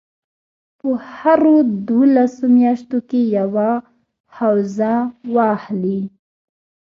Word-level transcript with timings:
په 0.79 0.89
هرو 1.15 1.55
دولسو 1.89 2.45
میاشتو 2.57 2.97
کې 3.09 3.21
یوه 3.37 3.69
حوزه 4.37 4.93
واخلي. 5.35 6.01